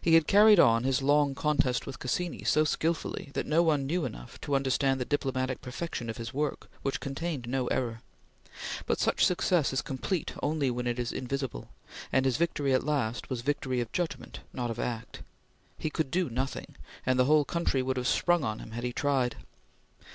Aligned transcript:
He 0.00 0.14
had 0.14 0.26
carried 0.26 0.58
on 0.58 0.84
his 0.84 1.02
long 1.02 1.34
contest 1.34 1.84
with 1.86 1.98
Cassini 1.98 2.44
so 2.44 2.64
skillfully 2.64 3.28
that 3.34 3.44
no 3.44 3.62
one 3.62 3.86
knew 3.86 4.06
enough 4.06 4.40
to 4.40 4.56
understand 4.56 4.98
the 4.98 5.04
diplomatic 5.04 5.60
perfection 5.60 6.08
of 6.08 6.16
his 6.16 6.32
work, 6.32 6.70
which 6.80 6.98
contained 6.98 7.46
no 7.46 7.66
error; 7.66 8.00
but 8.86 8.98
such 8.98 9.22
success 9.22 9.70
is 9.74 9.82
complete 9.82 10.32
only 10.42 10.70
when 10.70 10.86
it 10.86 10.98
is 10.98 11.12
invisible, 11.12 11.68
and 12.10 12.24
his 12.24 12.38
victory 12.38 12.72
at 12.72 12.84
last 12.84 13.28
was 13.28 13.42
victory 13.42 13.80
of 13.82 13.92
judgment, 13.92 14.40
not 14.54 14.70
of 14.70 14.78
act. 14.78 15.20
He 15.76 15.90
could 15.90 16.10
do 16.10 16.30
nothing, 16.30 16.76
and 17.04 17.18
the 17.18 17.26
whole 17.26 17.44
country 17.44 17.82
would 17.82 17.98
have 17.98 18.08
sprung 18.08 18.42
on 18.42 18.60
him 18.60 18.70
had 18.70 18.82
he 18.84 18.94
tried. 18.94 19.36